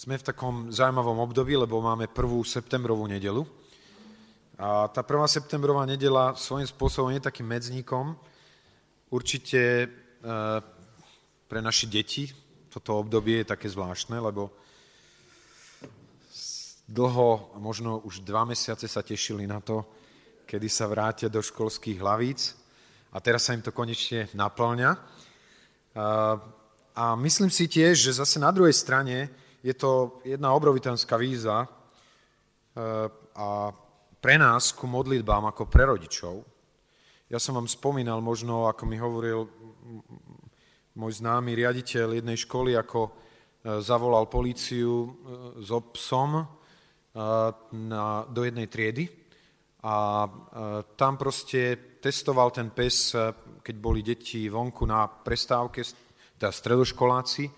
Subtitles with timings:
[0.00, 3.44] Sme v takom zaujímavom období, lebo máme prvú septembrovú nedelu.
[4.56, 8.16] A tá prvá septembrová nedela svojím spôsobom je takým medzníkom.
[9.12, 9.86] Určite e,
[11.44, 12.32] pre naše deti
[12.72, 14.48] toto obdobie je také zvláštne, lebo
[16.88, 19.84] dlho, možno už dva mesiace sa tešili na to,
[20.48, 22.56] kedy sa vrátia do školských hlavíc
[23.12, 24.96] a teraz sa im to konečne naplňa.
[26.96, 29.28] A myslím si tiež, že zase na druhej strane
[29.62, 31.68] je to jedna obrovitánska víza e,
[33.36, 33.48] a
[34.20, 36.44] pre nás ku modlitbám ako pre rodičov.
[37.30, 39.48] Ja som vám spomínal možno, ako mi hovoril
[40.96, 43.10] môj známy riaditeľ jednej školy, ako e,
[43.84, 45.08] zavolal políciu e,
[45.60, 46.60] s obsom
[47.74, 49.10] na, do jednej triedy
[49.82, 50.30] a
[50.94, 53.18] tam proste testoval ten pes,
[53.58, 55.82] keď boli deti vonku na prestávke,
[56.38, 57.50] teda stredoškoláci,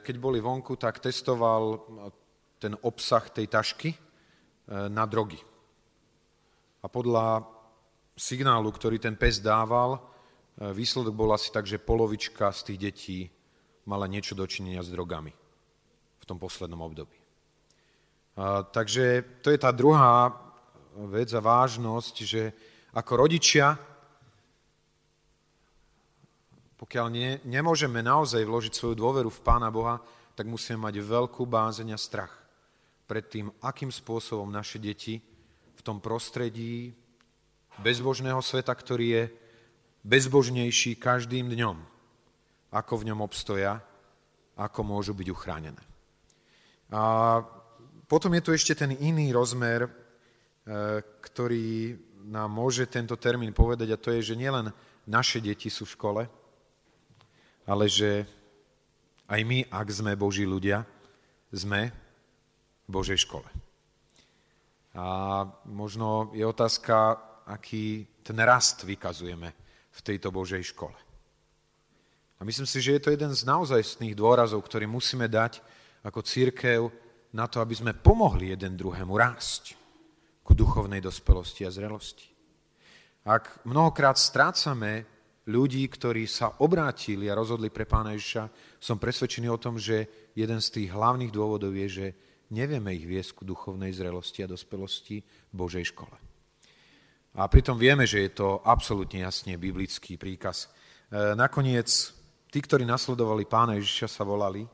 [0.00, 1.84] keď boli vonku, tak testoval
[2.56, 3.98] ten obsah tej tašky e,
[4.88, 5.36] na drogy.
[6.82, 7.44] A podľa
[8.16, 10.00] signálu, ktorý ten pes dával,
[10.58, 13.18] výsledok bol asi tak, že polovička z tých detí
[13.88, 15.32] mala niečo dočinenia s drogami
[16.22, 17.18] v tom poslednom období.
[18.38, 20.30] A, takže to je tá druhá
[21.08, 22.42] vec a vážnosť, že
[22.92, 23.74] ako rodičia
[26.82, 30.02] pokiaľ nie, nemôžeme naozaj vložiť svoju dôveru v Pána Boha,
[30.34, 32.34] tak musíme mať veľkú bázeň a strach
[33.06, 35.22] pred tým, akým spôsobom naše deti
[35.78, 36.90] v tom prostredí
[37.78, 39.24] bezbožného sveta, ktorý je
[40.02, 41.78] bezbožnejší každým dňom,
[42.74, 43.78] ako v ňom obstoja,
[44.58, 45.82] ako môžu byť uchránené.
[46.90, 47.38] A
[48.10, 49.90] potom je tu ešte ten iný rozmer, e,
[51.22, 51.94] ktorý
[52.26, 54.74] nám môže tento termín povedať, a to je, že nielen
[55.06, 56.22] naše deti sú v škole,
[57.66, 58.26] ale že
[59.28, 60.84] aj my, ak sme Boží ľudia,
[61.52, 61.92] sme
[62.84, 63.46] v Božej škole.
[64.92, 65.06] A
[65.68, 67.16] možno je otázka,
[67.48, 69.48] aký ten rast vykazujeme
[69.92, 70.96] v tejto Božej škole.
[72.36, 75.62] A myslím si, že je to jeden z naozajstných dôrazov, ktorý musíme dať
[76.02, 76.80] ako církev
[77.32, 79.78] na to, aby sme pomohli jeden druhému rásť
[80.42, 82.26] ku duchovnej dospelosti a zrelosti.
[83.22, 85.06] Ak mnohokrát strácame
[85.48, 90.62] ľudí, ktorí sa obrátili a rozhodli pre pána Ježiša, som presvedčený o tom, že jeden
[90.62, 92.06] z tých hlavných dôvodov je, že
[92.54, 96.14] nevieme ich viesť ku duchovnej zrelosti a dospelosti Božej škole.
[97.32, 100.68] A pritom vieme, že je to absolútne jasne biblický príkaz.
[101.08, 101.88] E, nakoniec,
[102.52, 104.68] tí, ktorí nasledovali pána Ježiša, sa volali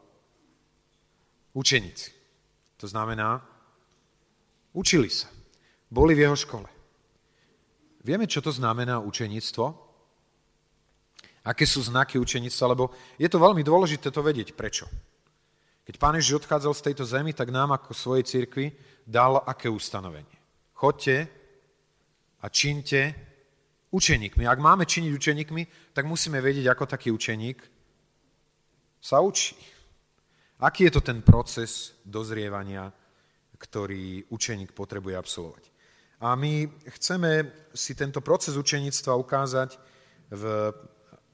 [1.54, 2.10] učeníci.
[2.82, 3.38] To znamená,
[4.74, 5.30] učili sa.
[5.86, 6.68] Boli v jeho škole.
[8.02, 9.87] Vieme, čo to znamená učeníctvo?
[11.48, 14.52] Aké sú znaky učenictva, lebo je to veľmi dôležité to vedieť.
[14.52, 14.84] Prečo?
[15.88, 18.76] Keď Pán Ježiš odchádzal z tejto zemi, tak nám ako svojej cirkvi
[19.08, 20.36] dal aké ustanovenie.
[20.76, 21.16] Chodte
[22.44, 23.16] a činte
[23.88, 24.44] učeníkmi.
[24.44, 25.62] Ak máme činiť učeníkmi,
[25.96, 27.64] tak musíme vedieť, ako taký učeník
[29.00, 29.56] sa učí.
[30.60, 32.92] Aký je to ten proces dozrievania,
[33.56, 35.64] ktorý učeník potrebuje absolvovať.
[36.20, 36.66] A my
[36.98, 39.78] chceme si tento proces učeníctva ukázať
[40.34, 40.44] v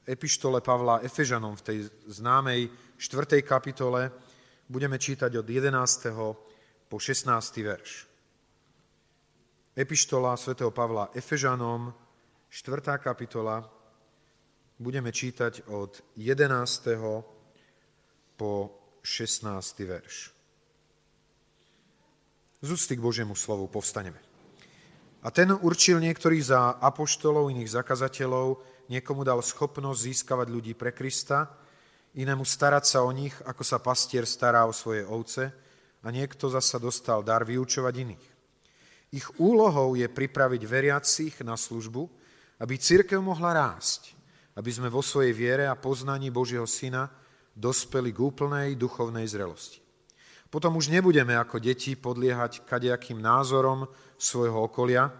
[0.05, 1.77] epištole Pavla Efežanom v tej
[2.07, 3.41] známej 4.
[3.41, 4.13] kapitole
[4.69, 6.13] budeme čítať od 11.
[6.89, 7.29] po 16.
[7.65, 7.91] verš.
[9.75, 11.91] Epištola svätého Pavla Efežanom,
[12.49, 13.01] 4.
[13.01, 13.65] kapitola,
[14.79, 17.25] budeme čítať od 11.
[18.37, 18.53] po
[19.03, 19.49] 16.
[19.83, 20.15] verš.
[22.61, 24.17] Z ústy k Božiemu slovu povstaneme.
[25.25, 31.49] A ten určil niektorých za apoštolov, iných zakazateľov, Niekomu dal schopnosť získavať ľudí pre Krista,
[32.13, 35.49] inému starať sa o nich, ako sa pastier stará o svoje ovce
[36.05, 38.25] a niekto zasa dostal dar vyučovať iných.
[39.15, 42.05] Ich úlohou je pripraviť veriacich na službu,
[42.61, 44.13] aby církev mohla rásť,
[44.55, 47.09] aby sme vo svojej viere a poznaní Božieho Syna
[47.55, 49.79] dospeli k úplnej duchovnej zrelosti.
[50.51, 55.11] Potom už nebudeme ako deti podliehať kadejakým názorom svojho okolia,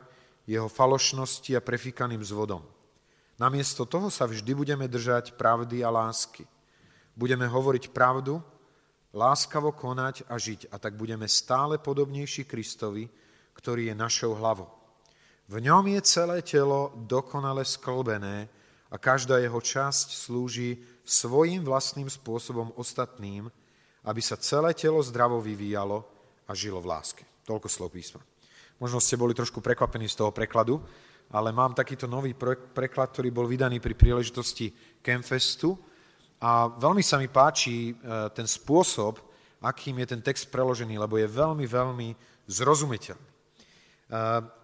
[0.45, 2.75] jeho falošnosti a prefíkaným zvodom.
[3.35, 6.47] Namiesto toho sa vždy budeme držať pravdy a lásky.
[7.15, 8.39] Budeme hovoriť pravdu,
[9.11, 13.07] láskavo konať a žiť a tak budeme stále podobnejší Kristovi,
[13.55, 14.71] ktorý je našou hlavou.
[15.51, 18.47] V ňom je celé telo dokonale sklbené
[18.91, 23.51] a každá jeho časť slúži svojim vlastným spôsobom ostatným,
[24.07, 26.07] aby sa celé telo zdravo vyvíjalo
[26.47, 27.23] a žilo v láske.
[27.45, 28.21] Toľko slov písma.
[28.81, 30.81] Možno ste boli trošku prekvapení z toho prekladu,
[31.31, 32.38] ale mám takýto nový
[32.74, 34.69] preklad, ktorý bol vydaný pri príležitosti
[35.01, 35.77] Campfestu
[36.42, 37.94] a veľmi sa mi páči e,
[38.36, 39.22] ten spôsob,
[39.63, 42.10] akým je ten text preložený, lebo je veľmi, veľmi
[42.45, 43.33] zrozumiteľný.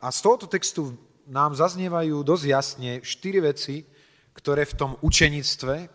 [0.01, 0.93] A z tohoto textu
[1.25, 3.81] nám zaznievajú dosť jasne štyri veci,
[4.37, 5.89] ktoré v tom učenictve,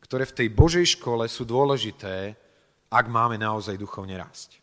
[0.00, 2.32] ktoré v tej Božej škole sú dôležité,
[2.88, 4.60] ak máme naozaj duchovne rásť.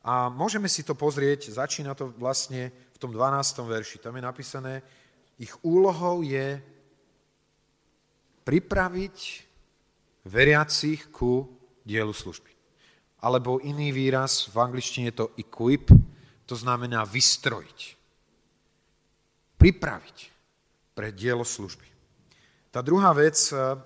[0.00, 3.64] A môžeme si to pozrieť, začína to vlastne v tom 12.
[3.64, 3.96] verši.
[4.04, 4.84] Tam je napísané,
[5.40, 6.60] ich úlohou je
[8.44, 9.16] pripraviť
[10.28, 11.48] veriacich ku
[11.80, 12.52] dielu služby.
[13.24, 15.88] Alebo iný výraz, v angličtine je to equip,
[16.44, 17.80] to znamená vystrojiť.
[19.56, 20.18] Pripraviť
[20.92, 21.88] pre dielo služby.
[22.68, 23.80] Tá druhá vec eh,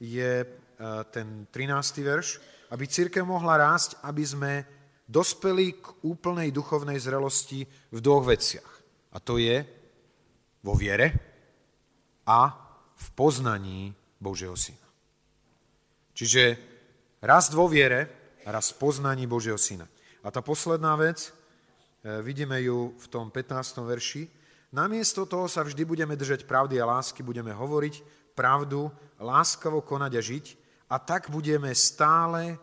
[0.00, 2.00] je eh, ten 13.
[2.00, 2.40] verš,
[2.72, 4.52] aby církev mohla rásť, aby sme
[5.04, 8.70] dospeli k úplnej duchovnej zrelosti v dvoch veciach.
[9.14, 9.62] A to je
[10.64, 11.12] vo viere
[12.24, 12.48] a
[12.96, 14.88] v poznaní Božieho Syna.
[16.14, 16.42] Čiže
[17.20, 18.08] rast vo viere
[18.48, 19.84] rast v poznaní Božieho Syna.
[20.24, 23.84] A tá posledná vec, e, vidíme ju v tom 15.
[23.84, 24.24] verši,
[24.72, 28.00] namiesto toho sa vždy budeme držať pravdy a lásky, budeme hovoriť
[28.32, 28.88] pravdu,
[29.20, 30.46] láskavo konať a žiť
[30.90, 32.56] a tak budeme stále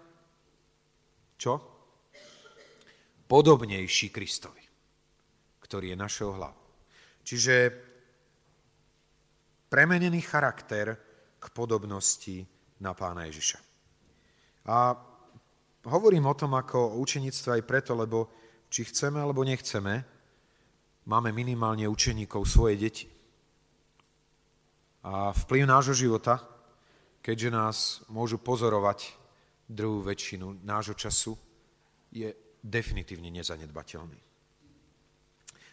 [1.38, 1.71] čo?
[3.32, 4.60] Podobnejší Kristovi,
[5.64, 6.68] ktorý je našou hlavou.
[7.24, 7.72] Čiže
[9.72, 11.00] premenený charakter
[11.40, 12.44] k podobnosti
[12.84, 13.60] na pána Ježiša.
[14.68, 14.92] A
[15.88, 18.28] hovorím o tom ako o učenictve aj preto, lebo
[18.68, 20.04] či chceme alebo nechceme,
[21.08, 23.08] máme minimálne učeníkov svoje deti.
[25.08, 26.44] A vplyv nášho života,
[27.24, 27.78] keďže nás
[28.12, 29.16] môžu pozorovať
[29.72, 31.34] druhú väčšinu nášho času,
[32.12, 34.20] je definitívne nezanedbateľný.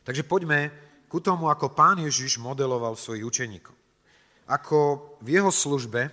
[0.02, 0.72] Takže poďme
[1.08, 3.76] ku tomu, ako pán Ježiš modeloval svojich učeníkov.
[4.48, 6.08] Ako v jeho službe,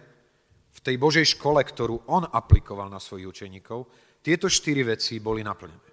[0.75, 3.87] v tej Božej škole, ktorú on aplikoval na svojich učeníkov,
[4.19, 5.87] tieto štyri veci boli naplnené.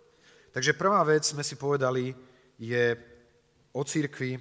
[0.51, 2.11] Takže prvá vec, sme si povedali,
[2.59, 2.85] je
[3.73, 4.37] o církvi,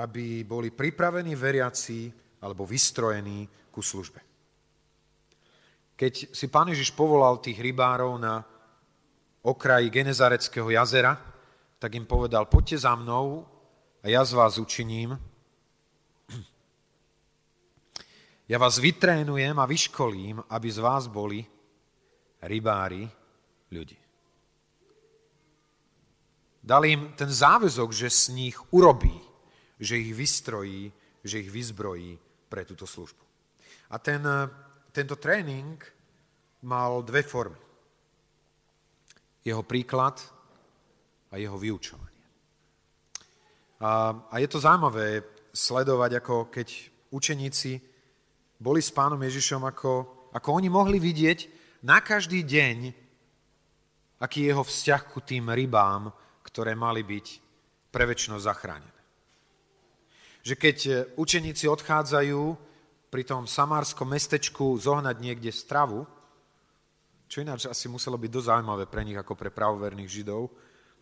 [0.00, 2.10] aby boli pripravení veriaci
[2.40, 4.20] alebo vystrojení ku službe.
[5.98, 8.42] Keď si pán Ježiš povolal tých rybárov na
[9.48, 11.16] okraji Genezareckého jazera,
[11.80, 13.48] tak im povedal, poďte za mnou
[14.04, 15.16] a ja z vás učiním.
[18.48, 21.44] Ja vás vytrénujem a vyškolím, aby z vás boli
[22.40, 23.04] rybári
[23.68, 24.00] ľudí.
[26.64, 29.12] Dal im ten záväzok, že z nich urobí,
[29.76, 30.88] že ich vystrojí,
[31.20, 32.16] že ich vyzbrojí
[32.48, 33.24] pre túto službu.
[33.92, 34.24] A ten,
[34.96, 35.76] tento tréning
[36.64, 37.67] mal dve formy
[39.48, 40.20] jeho príklad
[41.32, 42.24] a jeho vyučovanie.
[43.80, 45.22] A, a je to zaujímavé
[45.54, 46.68] sledovať, ako keď
[47.14, 47.80] učeníci
[48.58, 49.92] boli s pánom Ježišom, ako,
[50.34, 51.38] ako oni mohli vidieť
[51.86, 52.76] na každý deň,
[54.18, 56.10] aký je jeho vzťah ku tým rybám,
[56.42, 57.26] ktoré mali byť
[57.94, 59.02] pre väčšnosť zachránené.
[60.42, 60.76] Že keď
[61.14, 62.42] učeníci odchádzajú
[63.08, 66.04] pri tom samárskom mestečku zohnať niekde stravu,
[67.28, 70.48] čo ináč asi muselo byť dosť zaujímavé pre nich ako pre pravoverných Židov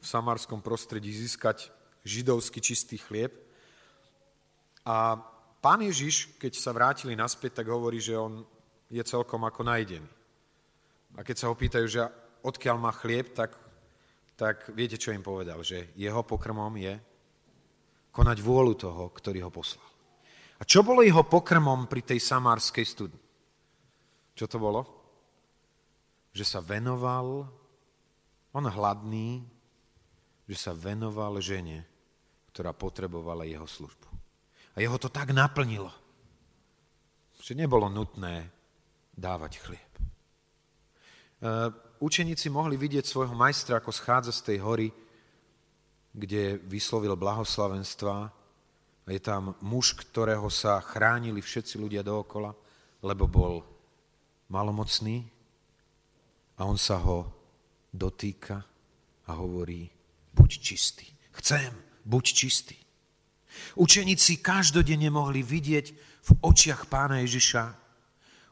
[0.02, 1.70] v samárskom prostredí získať
[2.02, 3.30] židovský čistý chlieb.
[4.86, 5.18] A
[5.62, 8.42] pán Ježiš, keď sa vrátili naspäť, tak hovorí, že on
[8.90, 10.06] je celkom ako najdený.
[11.16, 12.02] A keď sa ho pýtajú, že
[12.42, 13.54] odkiaľ má chlieb, tak,
[14.38, 16.94] tak viete, čo im povedal, že jeho pokrmom je
[18.14, 19.86] konať vôľu toho, ktorý ho poslal.
[20.56, 23.20] A čo bolo jeho pokrmom pri tej samárskej studni?
[24.36, 24.95] Čo to bolo?
[26.36, 27.48] Že sa venoval,
[28.52, 29.40] on hladný,
[30.44, 31.88] že sa venoval žene,
[32.52, 34.08] ktorá potrebovala jeho službu.
[34.76, 35.88] A jeho to tak naplnilo,
[37.40, 38.52] že nebolo nutné
[39.16, 39.92] dávať chlieb.
[39.96, 40.02] E,
[42.04, 44.88] učeníci mohli vidieť svojho majstra, ako schádza z tej hory,
[46.12, 48.28] kde vyslovil blahoslavenstva
[49.06, 52.50] je tam muž, ktorého sa chránili všetci ľudia dookola,
[53.06, 53.62] lebo bol
[54.50, 55.35] malomocný,
[56.56, 57.28] a on sa ho
[57.92, 58.56] dotýka
[59.28, 59.88] a hovorí,
[60.32, 61.06] buď čistý.
[61.36, 61.72] Chcem,
[62.04, 62.76] buď čistý.
[63.76, 67.72] Učeníci každodenne mohli vidieť v očiach pána Ježiša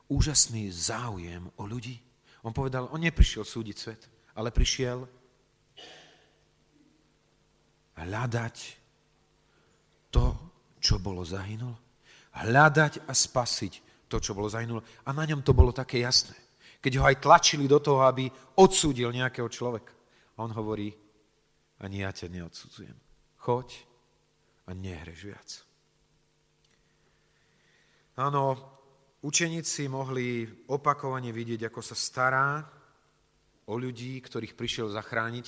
[0.09, 1.97] úžasný záujem o ľudí.
[2.45, 4.03] On povedal, on neprišiel súdiť svet,
[4.37, 5.05] ale prišiel
[7.97, 8.57] hľadať
[10.13, 10.25] to,
[10.81, 11.77] čo bolo zahynulo.
[12.35, 13.73] Hľadať a spasiť
[14.11, 14.85] to, čo bolo zahynulo.
[15.09, 16.44] A na ňom to bolo také jasné
[16.85, 18.29] keď ho aj tlačili do toho, aby
[18.61, 19.97] odsúdil nejakého človeka.
[20.37, 20.93] A on hovorí,
[21.81, 22.93] ani ja ťa neodsudzujem.
[23.41, 23.69] Choď
[24.69, 25.49] a nehreš viac.
[28.21, 28.61] Áno,
[29.25, 32.61] učeníci mohli opakovane vidieť, ako sa stará
[33.65, 35.47] o ľudí, ktorých prišiel zachrániť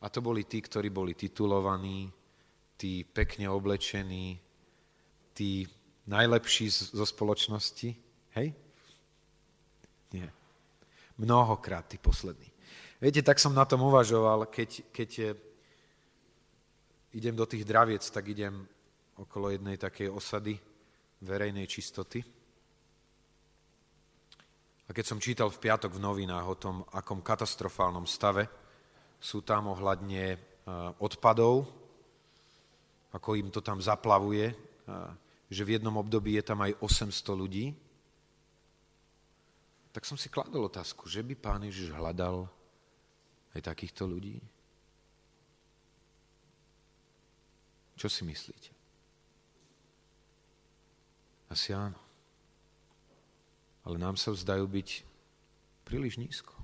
[0.00, 2.08] a to boli tí, ktorí boli titulovaní,
[2.80, 4.40] tí pekne oblečení,
[5.36, 5.68] tí
[6.08, 7.92] najlepší zo spoločnosti.
[8.40, 8.48] Hej?
[10.16, 10.41] Nie.
[11.22, 12.50] Mnohokrát tí poslední.
[12.98, 15.10] Viete, tak som na tom uvažoval, keď, keď
[17.14, 18.66] idem do tých draviec, tak idem
[19.14, 20.58] okolo jednej takej osady
[21.22, 22.18] verejnej čistoty.
[24.88, 28.50] A keď som čítal v piatok v novinách o tom, akom katastrofálnom stave
[29.22, 30.38] sú tam ohľadne e,
[30.98, 31.70] odpadov,
[33.14, 34.54] ako im to tam zaplavuje, e,
[35.46, 37.70] že v jednom období je tam aj 800 ľudí,
[39.92, 42.48] tak som si kladol otázku, že by pán Ježiš hľadal
[43.52, 44.40] aj takýchto ľudí?
[48.00, 48.72] Čo si myslíte?
[51.52, 52.00] Asi áno.
[53.84, 54.88] Ale nám sa vzdajú byť
[55.84, 56.56] príliš nízko.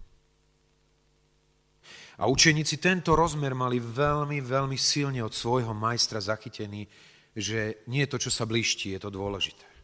[2.18, 6.88] A učeníci tento rozmer mali veľmi, veľmi silne od svojho majstra zachytený,
[7.36, 9.77] že nie je to, čo sa blíšti, je to dôležité.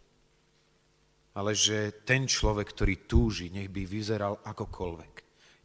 [1.35, 5.15] Ale že ten človek, ktorý túži, nech by vyzeral akokoľvek,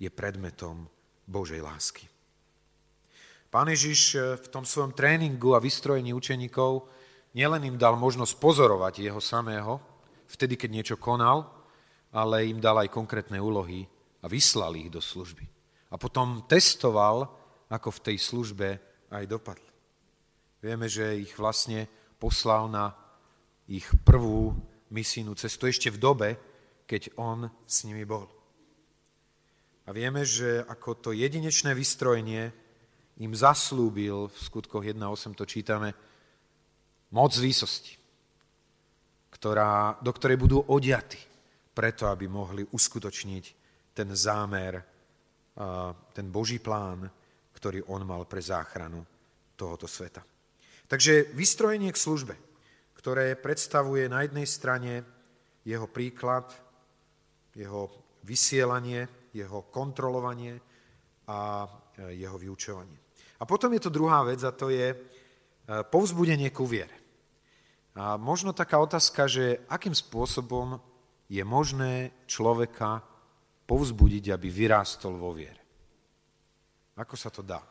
[0.01, 0.89] je predmetom
[1.29, 2.09] Božej lásky.
[3.49, 6.85] Pán Ježiš eh, v tom svojom tréningu a vystrojení učeníkov
[7.33, 9.81] nielen im dal možnosť pozorovať jeho samého,
[10.29, 11.49] vtedy, keď niečo konal,
[12.13, 13.85] ale im dal aj konkrétne úlohy
[14.21, 15.45] a vyslal ich do služby.
[15.89, 17.25] A potom testoval,
[17.69, 18.67] ako v tej službe
[19.09, 19.69] aj dopadli.
[20.61, 21.89] Vieme, že ich vlastne
[22.21, 22.93] poslal na
[23.69, 24.53] ich prvú
[24.89, 26.29] misijnú cestu ešte v dobe,
[26.89, 28.25] keď on s nimi bol.
[29.85, 32.53] A vieme, že ako to jedinečné vystrojenie
[33.19, 35.93] im zaslúbil, v skutkoch 1.8 to čítame,
[37.09, 37.97] moc výsosti,
[39.33, 41.17] ktorá, do ktorej budú odiaty,
[41.73, 43.45] preto aby mohli uskutočniť
[43.93, 44.77] ten zámer,
[46.13, 47.09] ten Boží plán,
[47.51, 49.03] ktorý on mal pre záchranu
[49.57, 50.23] tohoto sveta.
[50.87, 52.33] Takže vystrojenie k službe,
[52.99, 55.07] ktoré predstavuje na jednej strane
[55.63, 56.51] jeho príklad,
[57.55, 57.87] jeho
[58.27, 60.59] vysielanie, jeho kontrolovanie
[61.31, 61.63] a
[61.95, 62.99] e, jeho vyučovanie.
[63.39, 64.97] A potom je to druhá vec a to je e,
[65.87, 66.91] povzbudenie ku viere.
[67.95, 70.83] A možno taká otázka, že akým spôsobom
[71.31, 72.99] je možné človeka
[73.63, 75.63] povzbudiť, aby vyrástol vo viere.
[76.99, 77.63] Ako sa to dá?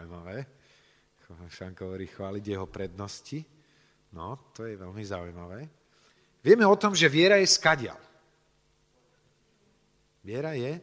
[0.00, 0.48] Zaujímavé.
[1.28, 3.44] Šanko hovorí chváliť jeho prednosti.
[4.16, 5.68] No, to je veľmi zaujímavé.
[6.40, 8.00] Vieme o tom, že viera je skadial.
[10.24, 10.80] Viera je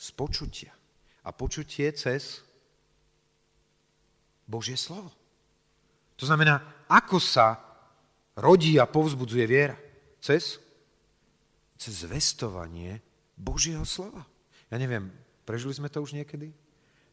[0.00, 0.72] z počutia.
[1.28, 2.40] A počutie cez
[4.48, 5.12] Božie slovo.
[6.16, 7.60] To znamená, ako sa
[8.32, 9.76] rodí a povzbudzuje viera?
[10.24, 10.56] Cez?
[11.76, 12.96] Cez zvestovanie
[13.36, 14.24] Božieho slova.
[14.72, 15.12] Ja neviem,
[15.44, 16.61] prežili sme to už niekedy?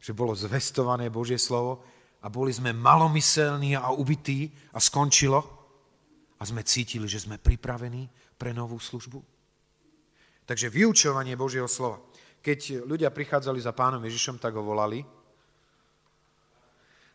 [0.00, 1.84] Že bolo zvestované Božie slovo
[2.24, 5.40] a boli sme malomyselní a ubití a skončilo
[6.40, 8.08] a sme cítili, že sme pripravení
[8.40, 9.20] pre novú službu?
[10.48, 12.00] Takže vyučovanie Božieho slova.
[12.40, 15.04] Keď ľudia prichádzali za pánom Ježišom, tak ho volali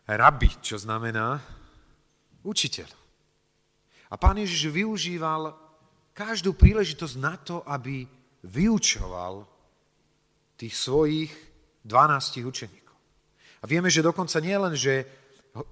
[0.05, 1.41] rabi, čo znamená
[2.45, 2.89] učiteľ.
[4.13, 5.57] A pán Ježiš využíval
[6.13, 8.05] každú príležitosť na to, aby
[8.45, 9.49] vyučoval
[10.55, 11.33] tých svojich
[11.85, 12.97] 12 učeníkov.
[13.61, 15.05] A vieme, že dokonca nie len, že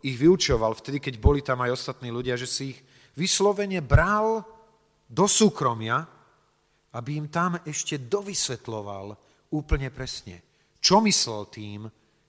[0.05, 2.79] ich vyučoval vtedy, keď boli tam aj ostatní ľudia, že si ich
[3.17, 4.45] vyslovene bral
[5.09, 6.07] do súkromia
[6.93, 9.17] aby im tam ešte dovysvetloval
[9.53, 10.41] úplne presne,
[10.77, 11.79] čo myslel tým,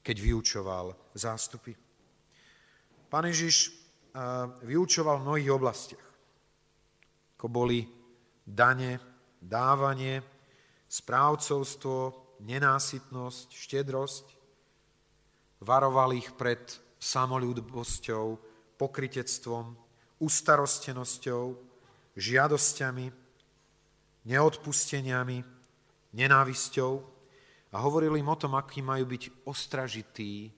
[0.01, 1.73] keď vyučoval zástupy.
[3.09, 3.73] Pán Ježiš
[4.65, 6.07] vyučoval v mnohých oblastiach,
[7.37, 7.85] ako boli
[8.45, 9.01] dane,
[9.41, 10.25] dávanie,
[10.89, 14.27] správcovstvo, nenásytnosť, štedrosť.
[15.65, 16.61] Varoval ich pred
[17.01, 18.25] samolúdbosťou,
[18.77, 19.77] pokritectvom,
[20.21, 21.45] ustarostenosťou,
[22.17, 23.07] žiadosťami,
[24.25, 25.39] neodpusteniami,
[26.15, 26.93] nenávisťou
[27.75, 30.49] a hovorili im o tom, aký majú byť ostražití,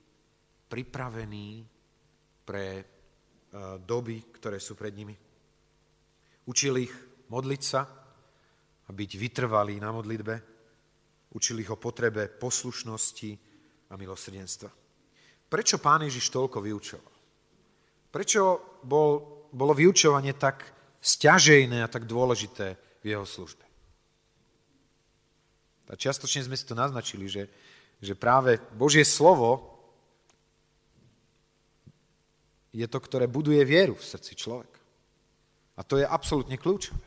[0.66, 1.64] pripravení
[2.44, 2.84] pre e,
[3.80, 5.14] doby, ktoré sú pred nimi.
[6.46, 6.94] Učil ich
[7.30, 7.82] modliť sa
[8.86, 10.55] a byť vytrvalí na modlitbe.
[11.36, 13.30] Učil ich o potrebe poslušnosti
[13.92, 14.72] a milosrdenstva.
[15.46, 17.14] Prečo pán Ježiš toľko vyučoval?
[18.08, 18.40] Prečo
[18.80, 20.64] bol, bolo vyučovanie tak
[20.96, 23.66] stiažejné a tak dôležité v jeho službe.
[25.86, 27.46] A čiastočne sme si to naznačili, že,
[28.02, 29.76] že práve Božie slovo
[32.74, 34.80] je to, ktoré buduje vieru v srdci človeka.
[35.76, 37.04] A to je absolútne kľúčové.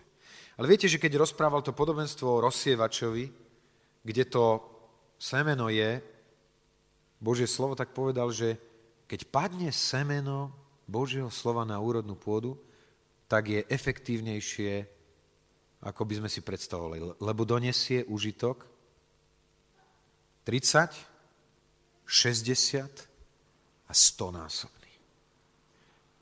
[0.56, 3.49] Ale viete, že keď rozprával to podobenstvo o rozsievačovi,
[4.04, 4.64] kde to
[5.20, 6.00] semeno je,
[7.20, 8.56] Božie slovo, tak povedal, že
[9.10, 10.56] keď padne semeno
[10.88, 12.56] Božieho slova na úrodnú pôdu,
[13.30, 14.88] tak je efektívnejšie,
[15.84, 18.66] ako by sme si predstavovali, lebo donesie užitok
[20.48, 20.90] 30,
[22.08, 22.90] 60
[23.86, 24.94] a 100 násobný.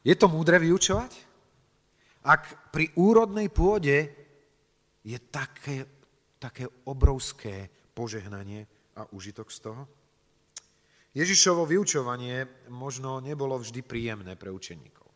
[0.03, 1.11] Je to múdre vyučovať?
[2.27, 4.11] Ak pri úrodnej pôde
[5.03, 5.87] je také,
[6.37, 8.65] také obrovské požehnanie
[8.97, 9.81] a užitok z toho?
[11.17, 15.09] Ježišovo vyučovanie možno nebolo vždy príjemné pre učeníkov.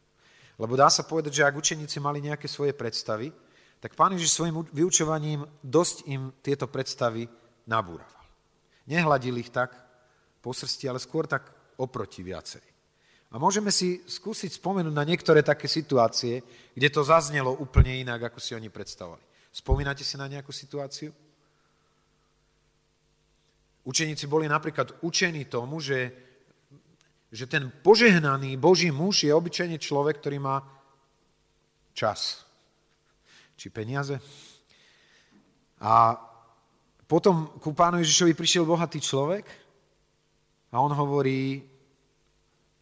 [0.58, 3.30] Lebo dá sa povedať, že ak učeníci mali nejaké svoje predstavy,
[3.82, 7.26] tak pán Ježiš svojim vyučovaním dosť im tieto predstavy
[7.66, 8.26] nabúraval.
[8.90, 9.74] Nehladil ich tak
[10.42, 12.62] po srsti, ale skôr tak oproti viacej.
[13.32, 16.44] A môžeme si skúsiť spomenúť na niektoré také situácie,
[16.76, 19.31] kde to zaznelo úplne inak, ako si oni predstavovali.
[19.52, 21.12] Spomínate si na nejakú situáciu?
[23.84, 26.14] Učeníci boli napríklad učení tomu, že,
[27.28, 30.64] že ten požehnaný Boží muž je obyčajne človek, ktorý má
[31.92, 32.48] čas.
[33.60, 34.16] Či peniaze.
[35.82, 36.16] A
[37.10, 39.44] potom ku pánu Ježišovi prišiel bohatý človek
[40.72, 41.60] a on hovorí,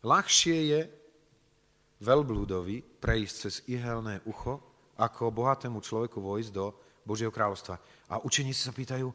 [0.05, 0.81] ľahšie je
[2.05, 4.68] veľblúdovi prejsť cez ihelné ucho,
[4.99, 6.75] ako bohatému človeku vojsť do
[7.07, 7.79] Božieho kráľovstva.
[8.11, 9.07] A učeníci sa pýtajú,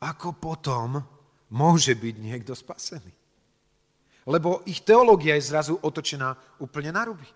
[0.00, 0.98] ako potom
[1.52, 3.12] môže byť niekto spasený?
[4.26, 7.28] Lebo ich teológia je zrazu otočená úplne na ruby.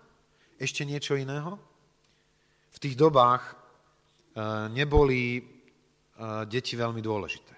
[0.59, 1.55] Ešte niečo iného?
[2.75, 3.53] V tých dobách e,
[4.75, 5.41] neboli e,
[6.51, 7.55] deti veľmi dôležité.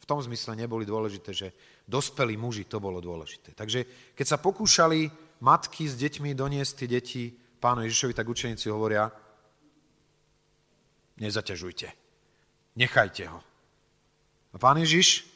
[0.00, 1.48] V tom zmysle neboli dôležité, že
[1.84, 3.52] dospelí muži to bolo dôležité.
[3.52, 5.12] Takže keď sa pokúšali
[5.44, 7.24] matky s deťmi doniesť tie deti
[7.60, 9.12] pánu Ježišovi, tak učeníci hovoria,
[11.20, 11.88] nezaťažujte,
[12.80, 13.40] nechajte ho.
[14.50, 15.28] A pán Ježiš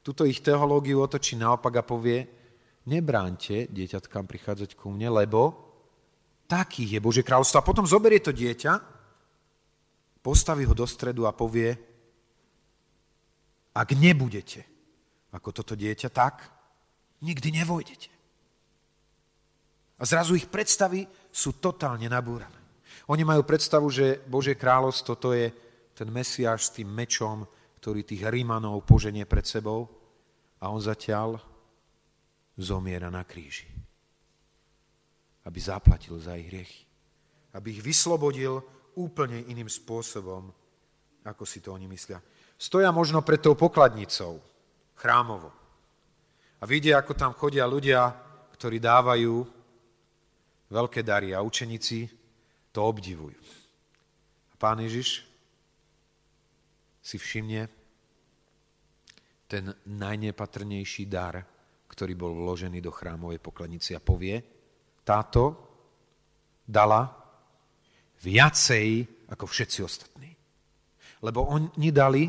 [0.00, 2.24] túto ich teológiu otočí naopak a povie,
[2.88, 5.52] nebránte dieťatkám prichádzať ku mne, lebo
[6.48, 7.60] taký je Božie kráľovstvo.
[7.60, 8.72] A potom zoberie to dieťa,
[10.22, 11.74] postaví ho do stredu a povie,
[13.76, 14.64] ak nebudete
[15.36, 16.48] ako toto dieťa, tak
[17.20, 18.08] nikdy nevojdete.
[19.96, 21.04] A zrazu ich predstavy
[21.36, 22.56] sú totálne nabúrané.
[23.12, 25.52] Oni majú predstavu, že Božie kráľovstvo to je
[25.92, 27.44] ten Mesiáš s tým mečom,
[27.76, 29.84] ktorý tých Rímanov poženie pred sebou
[30.56, 31.36] a on zatiaľ
[32.56, 33.68] zomiera na kríži.
[35.44, 36.82] Aby zaplatil za ich hriechy.
[37.52, 38.64] Aby ich vyslobodil
[38.96, 40.48] úplne iným spôsobom,
[41.22, 42.18] ako si to oni myslia.
[42.56, 44.40] Stoja možno pred tou pokladnicou,
[44.96, 45.52] chrámovo.
[46.58, 48.08] A vidia, ako tam chodia ľudia,
[48.56, 49.55] ktorí dávajú
[50.70, 52.08] veľké dary a učeníci
[52.74, 53.38] to obdivujú.
[54.52, 55.22] A pán Ježiš
[57.00, 57.70] si všimne
[59.46, 61.38] ten najnepatrnejší dar,
[61.86, 64.42] ktorý bol vložený do chrámovej pokladnice a povie,
[65.06, 65.42] táto
[66.66, 67.06] dala
[68.26, 70.30] viacej ako všetci ostatní.
[71.22, 72.26] Lebo oni dali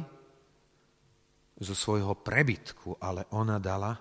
[1.58, 3.98] zo svojho prebytku, ale ona dala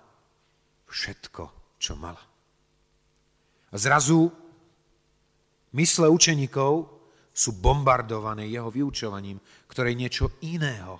[0.85, 2.36] všetko, čo mala.
[3.77, 4.27] Zrazu
[5.77, 6.97] mysle učeníkov
[7.29, 9.37] sú bombardované jeho vyučovaním,
[9.69, 10.97] ktoré je niečo iného,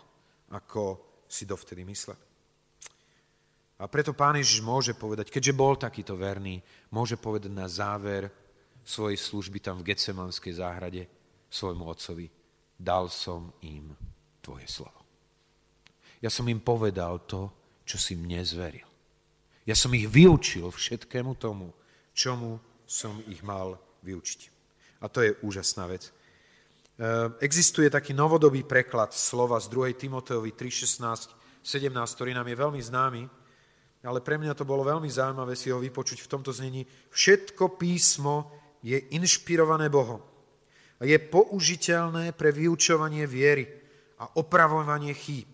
[0.53, 2.21] ako si dovtedy mysleli.
[3.77, 6.57] A preto Pán Ježiš môže povedať, keďže bol takýto verný,
[6.93, 8.29] môže povedať na záver
[8.81, 11.03] svojej služby tam v Getsemanskej záhrade
[11.49, 12.25] svojmu otcovi,
[12.73, 13.93] dal som im
[14.41, 15.01] tvoje slovo.
[16.21, 17.53] Ja som im povedal to,
[17.85, 18.85] čo si mne zveril.
[19.67, 21.69] Ja som ich vyučil všetkému tomu,
[22.17, 22.57] čomu
[22.89, 24.41] som ich mal vyučiť.
[25.03, 26.09] A to je úžasná vec.
[26.97, 29.93] Ehm, existuje taký novodobý preklad slova z 2.
[29.93, 33.21] Timoteovi 3.16, 17, ktorý nám je veľmi známy,
[34.01, 36.89] ale pre mňa to bolo veľmi zaujímavé si ho vypočuť v tomto znení.
[37.13, 38.49] Všetko písmo
[38.81, 40.23] je inšpirované Bohom
[40.97, 43.69] a je použiteľné pre vyučovanie viery
[44.17, 45.53] a opravovanie chýb,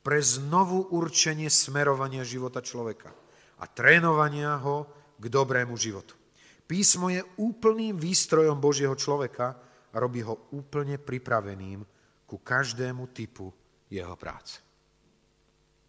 [0.00, 3.12] pre znovu určenie smerovania života človeka
[3.60, 6.16] a trénovania ho k dobrému životu.
[6.64, 11.82] Písmo je úplným výstrojom Božieho človeka, a robí ho úplne pripraveným
[12.26, 13.50] ku každému typu
[13.90, 14.62] jeho práce.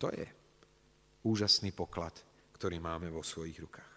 [0.01, 0.25] To je
[1.21, 2.17] úžasný poklad,
[2.57, 3.91] ktorý máme vo svojich rukách.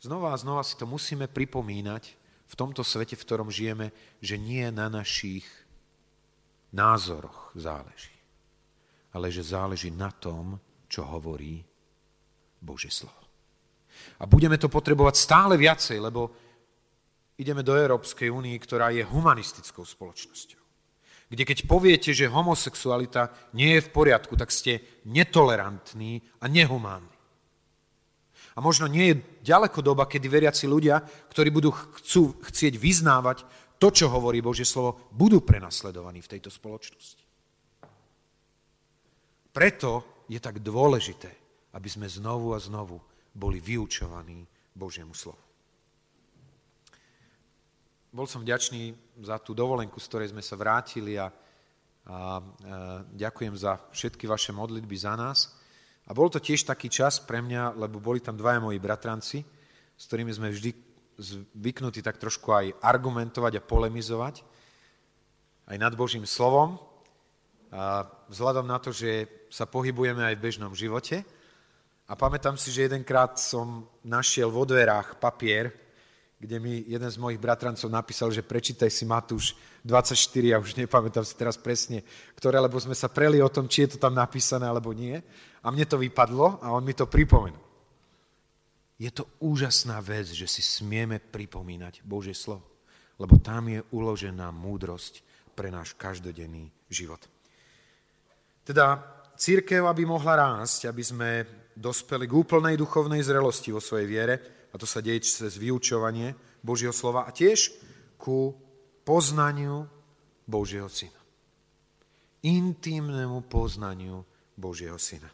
[0.00, 2.04] Znova a znova si to musíme pripomínať
[2.48, 5.44] v tomto svete, v ktorom žijeme, že nie na našich
[6.72, 8.16] názoroch záleží,
[9.12, 10.56] ale že záleží na tom,
[10.88, 11.60] čo hovorí
[12.60, 13.23] Božie slovo.
[14.20, 16.32] A budeme to potrebovať stále viacej, lebo
[17.38, 20.62] ideme do Európskej únie, ktorá je humanistickou spoločnosťou.
[21.28, 27.10] Kde keď poviete, že homosexualita nie je v poriadku, tak ste netolerantní a nehumánni.
[28.54, 33.42] A možno nie je ďaleko doba, kedy veriaci ľudia, ktorí budú chcú, chcieť vyznávať
[33.82, 37.24] to, čo hovorí Božie slovo, budú prenasledovaní v tejto spoločnosti.
[39.50, 41.30] Preto je tak dôležité,
[41.74, 43.02] aby sme znovu a znovu
[43.34, 45.42] boli vyučovaní Božiemu slovu.
[48.14, 48.94] Bol som vďačný
[49.26, 52.14] za tú dovolenku, z ktorej sme sa vrátili a, a, a
[53.10, 55.50] ďakujem za všetky vaše modlitby za nás.
[56.06, 59.42] A bol to tiež taký čas pre mňa, lebo boli tam dvaja moji bratranci,
[59.98, 60.70] s ktorými sme vždy
[61.18, 64.46] zvyknutí tak trošku aj argumentovať a polemizovať
[65.70, 66.78] aj nad Božím slovom.
[67.74, 71.26] A vzhľadom na to, že sa pohybujeme aj v bežnom živote.
[72.04, 75.72] A pamätám si, že jedenkrát som našiel vo dverách papier,
[76.36, 80.12] kde mi jeden z mojich bratrancov napísal, že prečítaj si Matúš 24,
[80.44, 82.04] ja už nepamätám si teraz presne,
[82.36, 85.16] ktoré, lebo sme sa preli o tom, či je to tam napísané alebo nie.
[85.64, 87.64] A mne to vypadlo a on mi to pripomenul.
[89.00, 92.68] Je to úžasná vec, že si smieme pripomínať Božie slovo,
[93.16, 95.24] lebo tam je uložená múdrosť
[95.56, 97.24] pre náš každodenný život.
[98.68, 99.00] Teda
[99.40, 101.28] církev, aby mohla rásť, aby sme
[101.74, 104.34] dospeli k úplnej duchovnej zrelosti vo svojej viere,
[104.70, 107.70] a to sa deje cez vyučovanie Božieho slova a tiež
[108.18, 108.54] ku
[109.06, 109.86] poznaniu
[110.48, 111.20] Božieho syna.
[112.42, 114.26] Intimnému poznaniu
[114.58, 115.30] Božieho syna.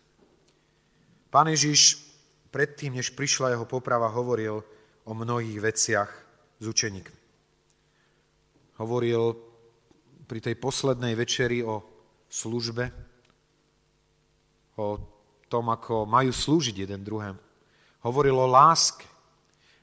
[1.30, 2.02] Pán Ježiš
[2.50, 4.60] predtým, než prišla jeho poprava, hovoril
[5.06, 6.10] o mnohých veciach
[6.58, 7.20] s učeníkmi.
[8.82, 9.38] Hovoril
[10.26, 11.82] pri tej poslednej večeri o
[12.30, 12.90] službe,
[14.78, 14.86] o
[15.50, 17.42] tom, ako majú slúžiť jeden druhému.
[18.06, 19.10] Hovoril o láske,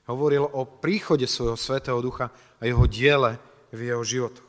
[0.07, 3.35] Hovoril o príchode svojho Svetého Ducha a jeho diele
[3.75, 4.47] v jeho životoch.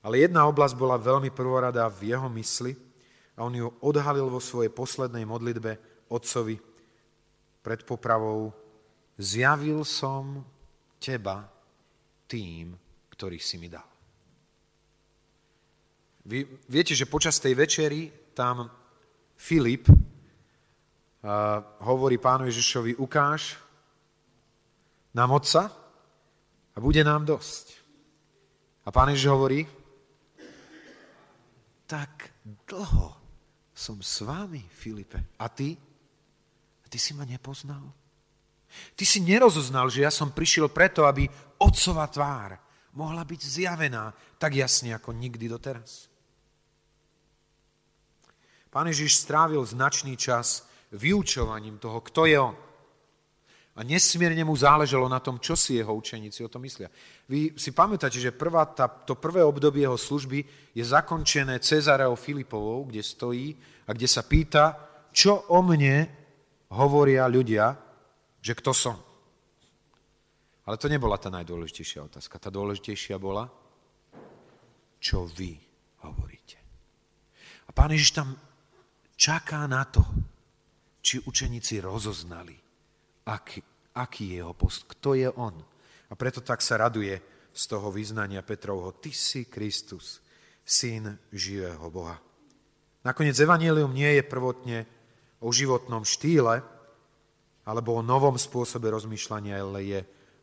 [0.00, 2.72] Ale jedna oblasť bola veľmi prvoradá v jeho mysli
[3.36, 5.76] a on ju odhalil vo svojej poslednej modlitbe
[6.08, 6.56] otcovi
[7.60, 8.48] pred popravou.
[9.20, 10.40] Zjavil som
[10.96, 11.44] teba
[12.24, 12.72] tým,
[13.12, 13.84] ktorých si mi dal.
[16.24, 18.72] Vy viete, že počas tej večery tam
[19.40, 19.96] Filip uh,
[21.80, 23.56] hovorí pánu Ježišovi, ukáž
[25.16, 25.72] nám Otca
[26.76, 27.72] a bude nám dosť.
[28.84, 29.64] A Pán Ježiš hovorí,
[31.88, 32.36] tak
[32.68, 33.16] dlho
[33.72, 35.16] som s vami, Filipe.
[35.40, 35.72] A ty?
[36.84, 37.96] A ty si ma nepoznal?
[38.92, 41.24] Ty si nerozoznal, že ja som prišiel preto, aby
[41.58, 42.60] otcová tvár
[42.92, 46.09] mohla byť zjavená tak jasne ako nikdy doteraz.
[48.70, 50.62] Pán Ježiš strávil značný čas
[50.94, 52.56] vyučovaním toho, kto je on.
[53.78, 56.90] A nesmierne mu záležalo na tom, čo si jeho učeníci o tom myslia.
[57.30, 60.42] Vy si pamätáte, že prvá, tá, to prvé obdobie jeho služby
[60.74, 63.54] je zakončené Cezareou Filipovou, kde stojí
[63.86, 64.74] a kde sa pýta,
[65.14, 66.06] čo o mne
[66.74, 67.74] hovoria ľudia,
[68.42, 68.98] že kto som.
[70.66, 72.38] Ale to nebola tá najdôležitejšia otázka.
[72.38, 73.48] Tá dôležitejšia bola,
[75.02, 75.56] čo vy
[76.04, 76.58] hovoríte.
[77.66, 78.34] A pán Ježiš tam
[79.20, 80.00] čaká na to,
[81.04, 82.56] či učeníci rozoznali
[83.28, 83.60] aký,
[83.94, 85.52] aký je jeho post, kto je on.
[86.10, 87.20] A preto tak sa raduje
[87.52, 90.24] z toho vyznania Petrovho, ty si Kristus,
[90.64, 92.16] syn živého Boha.
[93.04, 94.78] Nakoniec Evangelium nie je prvotne
[95.40, 96.60] o životnom štýle
[97.64, 100.00] alebo o novom spôsobe rozmýšľania, ale je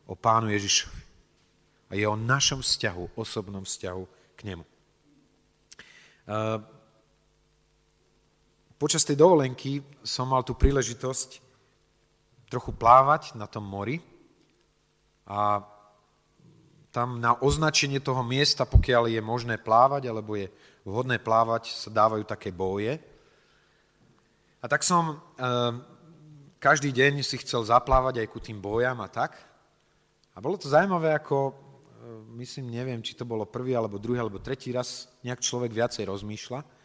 [0.08, 1.02] o pánu Ježišovi.
[1.88, 4.02] A je o našom vzťahu, osobnom vzťahu
[4.36, 4.64] k nemu.
[8.78, 11.42] Počas tej dovolenky som mal tú príležitosť
[12.46, 13.98] trochu plávať na tom mori
[15.26, 15.66] a
[16.94, 20.46] tam na označenie toho miesta, pokiaľ je možné plávať alebo je
[20.86, 23.02] vhodné plávať, sa dávajú také boje.
[24.62, 25.16] A tak som e,
[26.62, 29.34] každý deň si chcel zaplávať aj ku tým bojam a tak.
[30.32, 31.54] A bolo to zaujímavé, ako, e,
[32.38, 36.77] myslím, neviem, či to bolo prvý, alebo druhý, alebo tretí raz nejak človek viacej rozmýšľa.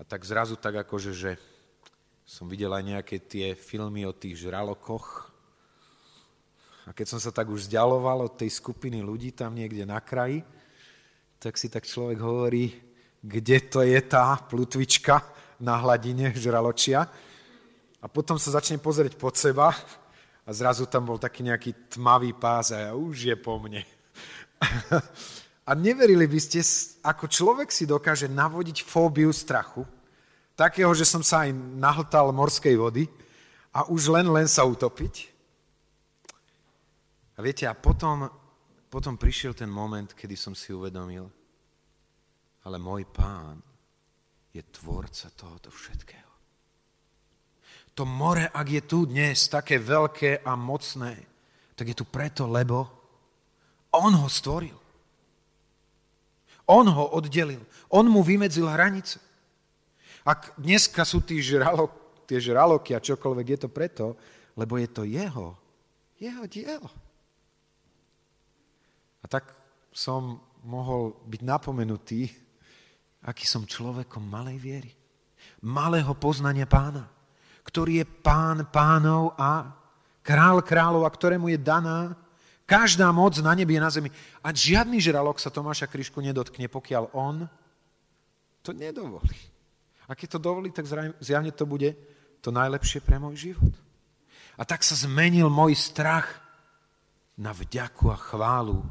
[0.00, 1.36] A tak zrazu tak akože, že
[2.24, 5.28] som videl aj nejaké tie filmy o tých žralokoch.
[6.88, 10.40] A keď som sa tak už vzdialoval od tej skupiny ľudí tam niekde na kraji,
[11.36, 12.72] tak si tak človek hovorí,
[13.20, 15.20] kde to je tá plutvička
[15.60, 17.04] na hladine žraločia.
[18.00, 19.76] A potom sa začne pozrieť pod seba
[20.48, 23.84] a zrazu tam bol taký nejaký tmavý pás a už je po mne.
[25.70, 26.60] A neverili by ste,
[27.06, 29.86] ako človek si dokáže navodiť fóbiu strachu,
[30.58, 33.06] takého, že som sa aj nahltal morskej vody
[33.70, 35.30] a už len, len sa utopiť.
[37.38, 38.26] A viete, a potom
[38.90, 41.30] potom prišiel ten moment, kedy som si uvedomil,
[42.66, 43.62] ale môj pán
[44.50, 46.30] je tvorca tohoto všetkého.
[47.94, 51.14] To more, ak je tu dnes také veľké a mocné,
[51.78, 52.90] tak je tu preto, lebo
[53.94, 54.79] on ho stvoril.
[56.70, 57.60] On ho oddelil.
[57.90, 59.18] On mu vymedzil hranice.
[60.22, 64.06] Ak dneska sú tí žralok, tie žraloky a čokoľvek, je to preto,
[64.54, 65.58] lebo je to jeho,
[66.22, 66.90] jeho dielo.
[69.20, 69.50] A tak
[69.90, 72.30] som mohol byť napomenutý,
[73.26, 74.92] aký som človekom malej viery,
[75.66, 77.08] malého poznania pána,
[77.66, 79.72] ktorý je pán pánov a
[80.22, 82.14] král kráľov a ktorému je daná
[82.70, 84.14] každá moc na nebi a na zemi.
[84.46, 87.50] A žiadny žralok sa Tomáša Kryšku nedotkne, pokiaľ on
[88.62, 89.34] to nedovolí.
[90.06, 90.86] A keď to dovolí, tak
[91.18, 91.98] zjavne to bude
[92.38, 93.74] to najlepšie pre môj život.
[94.54, 96.38] A tak sa zmenil môj strach
[97.34, 98.86] na vďaku a chválu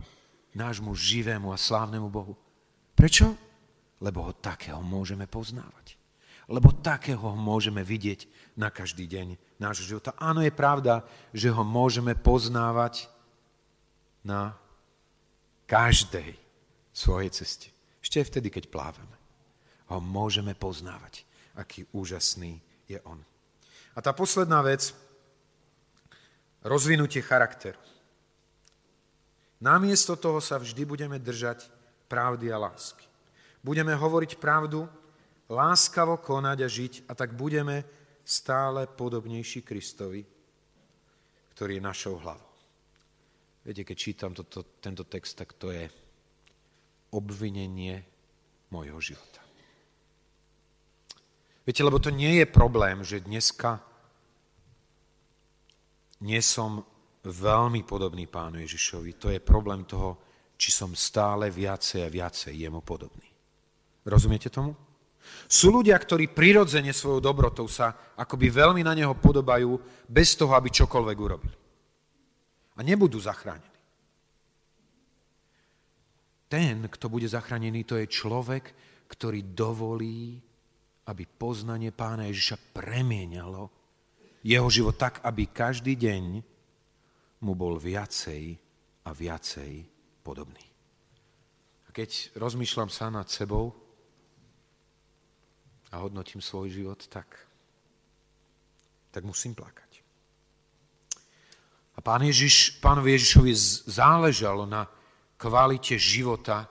[0.52, 2.36] nášmu živému a slávnemu Bohu.
[3.00, 3.32] Prečo?
[4.04, 5.96] Lebo ho takého môžeme poznávať.
[6.50, 8.26] Lebo takého ho môžeme vidieť
[8.58, 10.18] na každý deň nášho života.
[10.18, 13.06] Áno, je pravda, že ho môžeme poznávať
[14.24, 14.56] na
[15.70, 16.36] každej
[16.92, 17.70] svojej ceste.
[18.04, 19.18] Ešte aj vtedy, keď plávame.
[19.94, 21.26] Ho môžeme poznávať,
[21.58, 23.22] aký úžasný je on.
[23.94, 24.94] A tá posledná vec,
[26.64, 27.80] rozvinutie charakteru.
[29.60, 31.68] Namiesto toho sa vždy budeme držať
[32.08, 33.06] pravdy a lásky.
[33.60, 34.88] Budeme hovoriť pravdu,
[35.52, 37.84] láskavo konať a žiť a tak budeme
[38.24, 40.24] stále podobnejší Kristovi,
[41.52, 42.49] ktorý je našou hlavou.
[43.70, 45.86] Viete, keď čítam toto, tento text, tak to je
[47.14, 48.02] obvinenie
[48.74, 49.46] môjho života.
[51.62, 53.78] Viete, lebo to nie je problém, že dneska
[56.26, 56.82] nie som
[57.22, 59.22] veľmi podobný pánu Ježišovi.
[59.22, 60.18] To je problém toho,
[60.58, 63.30] či som stále viacej a viacej jemu podobný.
[64.02, 64.74] Rozumiete tomu?
[65.46, 69.78] Sú ľudia, ktorí prirodzene svojou dobrotou sa akoby veľmi na neho podobajú,
[70.10, 71.59] bez toho, aby čokoľvek urobili.
[72.80, 73.68] A nebudú zachránení.
[76.50, 78.74] Ten, kto bude zachránený, to je človek,
[79.06, 80.40] ktorý dovolí,
[81.06, 83.64] aby poznanie pána Ježiša premieňalo
[84.42, 86.24] jeho život tak, aby každý deň
[87.44, 88.56] mu bol viacej
[89.06, 89.86] a viacej
[90.24, 90.64] podobný.
[91.86, 93.74] A keď rozmýšľam sa nad sebou
[95.90, 97.28] a hodnotím svoj život, tak,
[99.10, 99.89] tak musím plakať.
[102.00, 103.52] A pán Ježiš, pánovi Ježišovi
[103.92, 104.88] záležalo na
[105.36, 106.64] kvalite života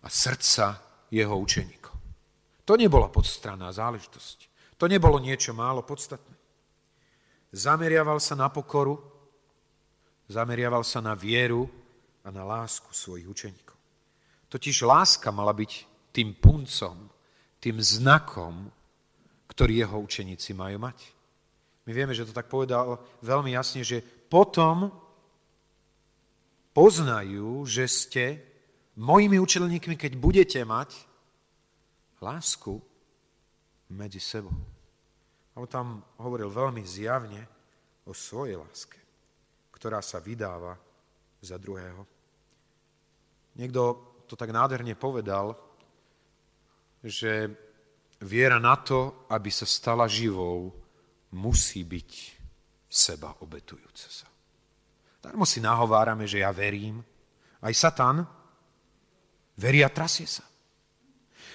[0.00, 0.80] a srdca
[1.12, 1.92] jeho učeníkov.
[2.64, 4.48] To nebola podstranná záležitosť.
[4.80, 6.32] To nebolo niečo málo podstatné.
[7.52, 8.96] Zameriaval sa na pokoru,
[10.32, 11.68] zameriaval sa na vieru
[12.24, 13.76] a na lásku svojich učeníkov.
[14.48, 15.72] Totiž láska mala byť
[16.08, 17.12] tým puncom,
[17.60, 18.72] tým znakom,
[19.52, 20.98] ktorý jeho učeníci majú mať.
[21.84, 24.92] My vieme, že to tak povedal veľmi jasne, že potom
[26.76, 28.24] poznajú, že ste
[29.00, 30.94] mojimi učeníkmi, keď budete mať
[32.22, 32.78] lásku
[33.90, 34.54] medzi sebou.
[35.58, 37.42] On tam hovoril veľmi zjavne
[38.06, 38.98] o svojej láske,
[39.74, 40.78] ktorá sa vydáva
[41.42, 42.06] za druhého.
[43.58, 43.80] Niekto
[44.30, 45.56] to tak nádherne povedal,
[47.02, 47.50] že
[48.22, 50.70] viera na to, aby sa stala živou,
[51.34, 52.37] musí byť
[52.88, 54.26] seba obetujúca sa.
[55.20, 57.04] Darmo si nahovárame, že ja verím.
[57.60, 58.24] Aj Satan
[59.60, 60.46] verí a trasie sa.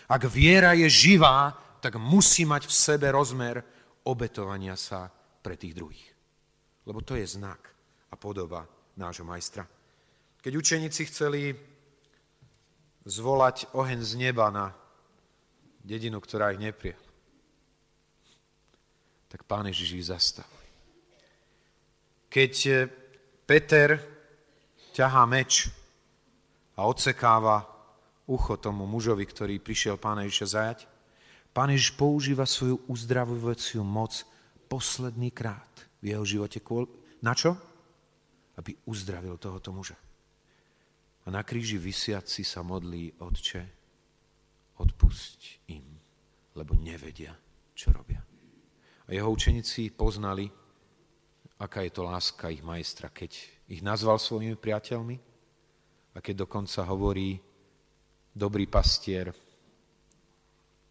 [0.07, 3.63] Ak viera je živá, tak musí mať v sebe rozmer
[4.05, 5.09] obetovania sa
[5.43, 6.09] pre tých druhých.
[6.85, 7.59] Lebo to je znak
[8.11, 8.67] a podoba
[8.99, 9.63] nášho majstra.
[10.43, 11.55] Keď učeníci chceli
[13.07, 14.75] zvolať oheň z neba na
[15.83, 16.95] dedinu, ktorá ich neprie,
[19.27, 20.62] tak pán Ježiš ich zastavil.
[22.33, 22.53] Keď
[23.45, 24.01] Peter
[24.89, 25.69] ťahá meč
[26.73, 27.61] a odsekáva
[28.25, 30.79] ucho tomu mužovi, ktorý prišiel pána Ježiša zajať,
[31.53, 34.25] Pán Ježiš používa svoju uzdravovaciu moc
[34.65, 35.69] posledný krát
[36.01, 36.57] v jeho živote.
[37.21, 37.53] Na čo?
[38.57, 39.93] Aby uzdravil tohoto muža.
[41.23, 43.61] A na kríži vysiaci sa modlí, Otče,
[44.81, 45.85] odpusť im,
[46.57, 47.37] lebo nevedia,
[47.77, 48.19] čo robia.
[49.05, 50.49] A jeho učeníci poznali,
[51.59, 53.35] aká je to láska ich majstra, keď
[53.69, 55.17] ich nazval svojimi priateľmi
[56.13, 57.37] a keď dokonca hovorí,
[58.33, 59.33] dobrý pastier,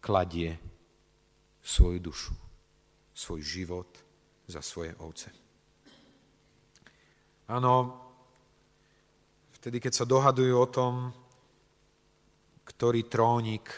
[0.03, 0.59] kladie
[1.63, 2.33] svoju dušu,
[3.15, 3.89] svoj život
[4.47, 5.31] za svoje ovce.
[7.47, 8.03] Áno,
[9.63, 11.07] Vtedy, keď sa dohadujú o tom,
[12.67, 13.71] ktorý trónik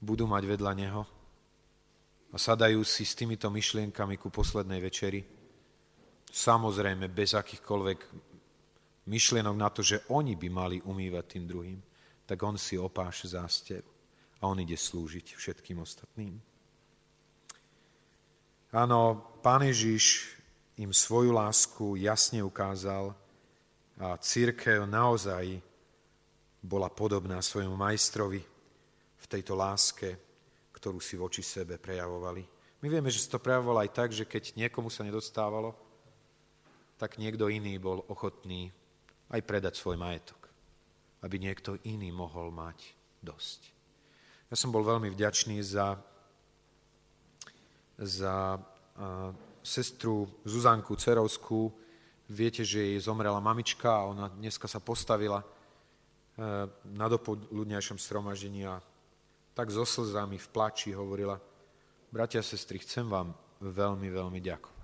[0.00, 1.04] budú mať vedľa neho
[2.32, 5.20] a sadajú si s týmito myšlienkami ku poslednej večeri,
[6.30, 7.98] samozrejme bez akýchkoľvek
[9.06, 11.80] myšlienok na to, že oni by mali umývať tým druhým,
[12.26, 13.86] tak on si opáše zásteru
[14.42, 16.34] a on ide slúžiť všetkým ostatným.
[18.74, 19.00] Áno,
[19.40, 20.36] Pán Ježiš
[20.76, 23.14] im svoju lásku jasne ukázal
[23.96, 25.62] a církev naozaj
[26.60, 28.42] bola podobná svojmu majstrovi
[29.16, 30.18] v tejto láske,
[30.74, 32.42] ktorú si voči sebe prejavovali.
[32.82, 35.72] My vieme, že sa to prejavovalo aj tak, že keď niekomu sa nedostávalo,
[36.96, 38.72] tak niekto iný bol ochotný
[39.28, 40.48] aj predať svoj majetok,
[41.24, 43.60] aby niekto iný mohol mať dosť.
[44.48, 45.98] Ja som bol veľmi vďačný za,
[47.98, 48.60] za a,
[49.66, 51.74] sestru Zuzanku Cerovskú.
[52.30, 55.46] Viete, že jej zomrela mamička a ona dneska sa postavila e,
[56.94, 58.78] na dopoludňajšom stromažení a
[59.54, 61.38] tak so slzami v plači hovorila,
[62.14, 64.75] bratia a sestry, chcem vám veľmi, veľmi ďakovať.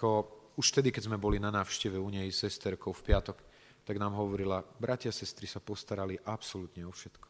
[0.00, 3.36] Ko už vtedy, keď sme boli na návšteve u nej s sesterkou v piatok,
[3.84, 7.28] tak nám hovorila, bratia a sestry sa postarali absolútne o všetko.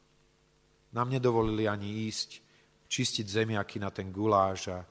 [0.94, 2.42] Nám nedovolili ani ísť
[2.90, 4.82] čistiť zemiaky na ten guláš a,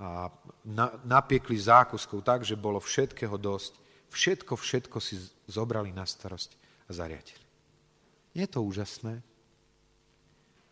[0.00, 0.28] a
[0.64, 3.80] na, napiekli zákuskov tak, že bolo všetkého dosť.
[4.12, 6.56] Všetko, všetko si zobrali na starosť
[6.88, 7.44] a zariadili.
[8.36, 9.24] Je to úžasné?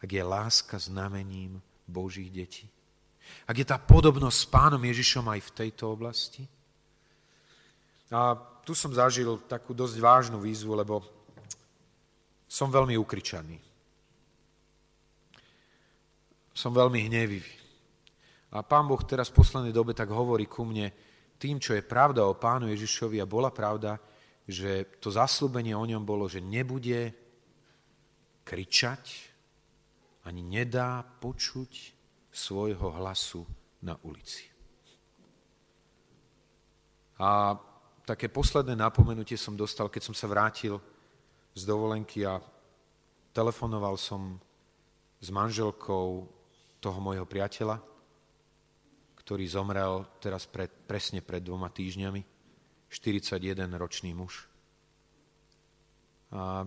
[0.04, 2.68] Ak je láska znamením Božích detí?
[3.44, 6.44] Ak je tá podobnosť s pánom Ježišom aj v tejto oblasti?
[8.14, 11.04] A tu som zažil takú dosť vážnu výzvu, lebo
[12.48, 13.58] som veľmi ukričaný.
[16.54, 17.54] Som veľmi hnevivý.
[18.54, 20.94] A pán Boh teraz v poslednej dobe tak hovorí ku mne
[21.34, 23.98] tým, čo je pravda o pánu Ježišovi a bola pravda,
[24.46, 27.10] že to zaslúbenie o ňom bolo, že nebude
[28.46, 29.34] kričať,
[30.24, 31.93] ani nedá počuť
[32.34, 33.46] svojho hlasu
[33.78, 34.50] na ulici.
[37.22, 37.54] A
[38.02, 40.82] také posledné napomenutie som dostal, keď som sa vrátil
[41.54, 42.42] z dovolenky a
[43.30, 44.42] telefonoval som
[45.22, 46.26] s manželkou
[46.82, 47.78] toho môjho priateľa,
[49.22, 52.20] ktorý zomrel teraz pred, presne pred dvoma týždňami,
[52.90, 54.50] 41-ročný muž.
[56.34, 56.66] A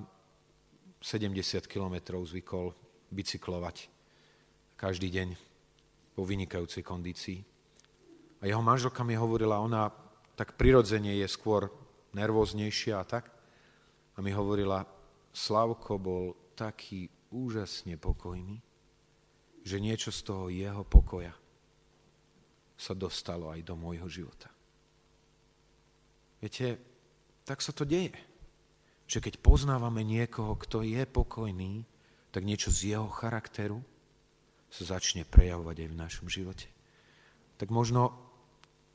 [1.04, 1.36] 70
[1.68, 2.72] kilometrov zvykol
[3.12, 3.92] bicyklovať
[4.80, 5.47] každý deň
[6.18, 7.40] vo vynikajúcej kondícii.
[8.42, 9.94] A jeho manželka mi hovorila, ona
[10.38, 11.70] tak prirodzene je skôr
[12.14, 13.30] nervóznejšia a tak.
[14.18, 14.86] A mi hovorila,
[15.30, 18.58] Slavko bol taký úžasne pokojný,
[19.62, 21.34] že niečo z toho jeho pokoja
[22.78, 24.50] sa dostalo aj do môjho života.
[26.38, 26.78] Viete,
[27.42, 28.14] tak sa to deje.
[29.10, 31.86] Že keď poznávame niekoho, kto je pokojný,
[32.30, 33.82] tak niečo z jeho charakteru
[34.68, 36.68] sa začne prejavovať aj v našom živote.
[37.58, 38.28] Tak možno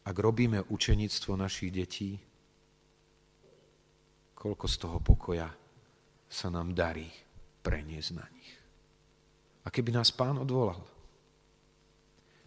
[0.02, 2.18] ak robíme učeníctvo našich detí,
[4.34, 5.46] koľko z toho pokoja
[6.26, 7.06] sa nám darí
[7.62, 8.50] preniesť na nich.
[9.62, 10.82] A keby nás pán odvolal,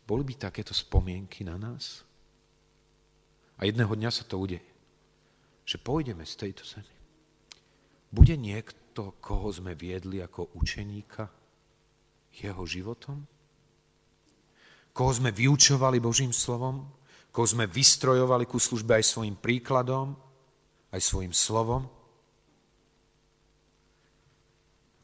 [0.04, 2.04] boli by takéto spomienky na nás?
[3.56, 4.68] A jedného dňa sa to udeje,
[5.64, 6.92] že pôjdeme z tejto zemi.
[8.12, 11.32] Bude niekto, koho sme viedli ako učeníka
[12.44, 13.24] jeho životom?
[14.92, 16.96] Koho sme vyučovali Božím slovom?
[17.36, 20.16] koho sme vystrojovali ku službe aj svojim príkladom,
[20.96, 21.84] aj svojim slovom,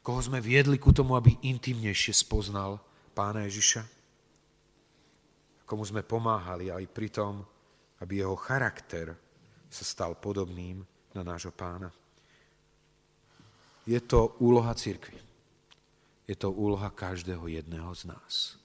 [0.00, 2.80] koho sme viedli ku tomu, aby intimnejšie spoznal
[3.12, 3.84] pána Ježiša,
[5.68, 7.44] komu sme pomáhali aj pri tom,
[8.00, 9.12] aby jeho charakter
[9.68, 10.80] sa stal podobným
[11.12, 11.92] na nášho pána.
[13.84, 15.31] Je to úloha církvy.
[16.32, 18.56] Je to úloha každého jedného z nás.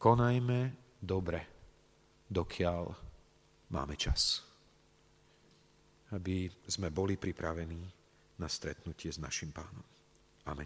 [0.00, 1.44] Konajme dobre
[2.32, 2.96] dokiaľ
[3.68, 4.40] máme čas.
[6.16, 7.84] Aby sme boli pripravení
[8.40, 9.84] na stretnutie s našim pánom.
[10.48, 10.64] Amen.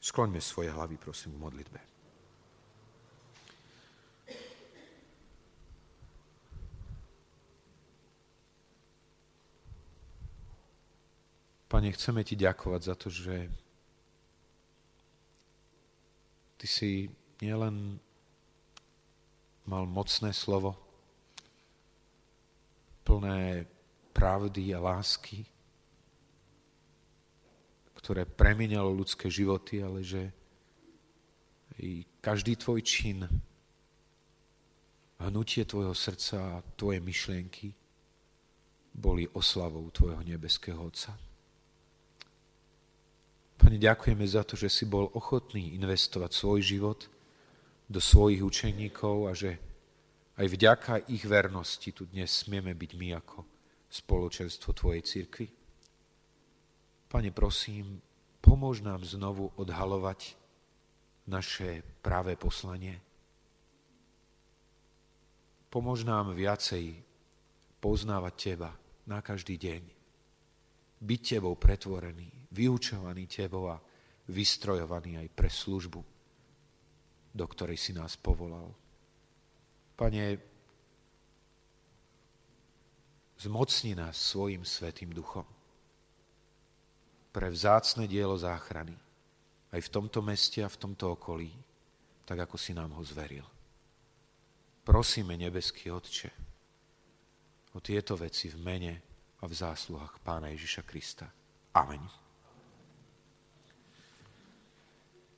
[0.00, 1.80] Skloňme svoje hlavy, prosím, v modlitbe.
[11.68, 13.52] Pane, chceme Ti ďakovať za to, že
[16.62, 17.10] Ty si
[17.42, 17.98] nielen
[19.66, 20.78] mal mocné slovo,
[23.02, 23.66] plné
[24.14, 25.42] pravdy a lásky,
[27.98, 30.30] ktoré premenilo ľudské životy, ale že
[31.82, 33.26] i každý tvoj čin,
[35.18, 37.74] hnutie tvojho srdca a tvoje myšlienky
[38.94, 41.31] boli oslavou Tvojho nebeského Otca.
[43.72, 47.08] Pane, ďakujeme za to, že si bol ochotný investovať svoj život
[47.88, 49.56] do svojich učeníkov a že
[50.36, 53.48] aj vďaka ich vernosti tu dnes smieme byť my ako
[53.88, 55.48] spoločenstvo Tvojej cirkvi.
[57.08, 57.96] Pane, prosím,
[58.44, 60.36] pomôž nám znovu odhalovať
[61.32, 63.00] naše práve poslanie.
[65.72, 67.00] Pomôž nám viacej
[67.80, 68.76] poznávať Teba
[69.08, 70.01] na každý deň.
[71.02, 73.82] Byť Tebou pretvorený, vyučovaný Tebou a
[74.30, 76.00] vystrojovaný aj pre službu,
[77.34, 78.70] do ktorej si nás povolal.
[79.98, 80.38] Pane,
[83.42, 85.42] zmocni nás svojim svetým duchom
[87.32, 88.92] pre vzácne dielo záchrany
[89.72, 91.48] aj v tomto meste a v tomto okolí,
[92.28, 93.48] tak ako si nám ho zveril.
[94.84, 96.30] Prosíme, nebeský Otče,
[97.72, 98.92] o tieto veci v mene
[99.42, 101.26] a v zásluhách Pána Ježiša Krista.
[101.74, 102.21] Amen.